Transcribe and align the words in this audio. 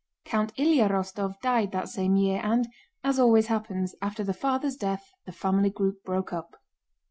Count 0.25 0.51
Ilyá 0.55 0.89
Rostóv 0.89 1.39
died 1.41 1.71
that 1.73 1.87
same 1.87 2.15
year 2.15 2.41
and, 2.43 2.67
as 3.03 3.19
always 3.19 3.45
happens, 3.53 3.93
after 4.01 4.23
the 4.23 4.33
father's 4.33 4.75
death 4.75 5.11
the 5.27 5.31
family 5.31 5.69
group 5.69 6.03
broke 6.03 6.33
up. 6.33 6.59